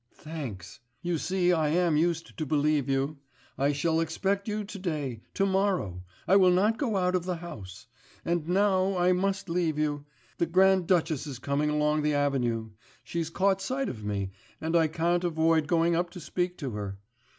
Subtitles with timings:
[0.17, 0.79] 'Thanks.
[1.03, 3.19] You see I am used to believe you.
[3.55, 7.35] I shall expect you to day, to morrow, I will not go out of the
[7.35, 7.85] house.
[8.25, 10.07] And now I must leave you.
[10.39, 12.71] The Grand Duchess is coming along the avenue....
[13.03, 16.97] She's caught sight of me, and I can't avoid going up to speak to her....